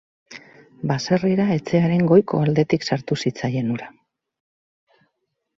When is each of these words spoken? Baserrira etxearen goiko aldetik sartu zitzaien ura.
Baserrira 0.91 1.45
etxearen 1.57 2.01
goiko 2.13 2.41
aldetik 2.45 2.89
sartu 2.89 3.19
zitzaien 3.27 3.73
ura. 3.79 3.93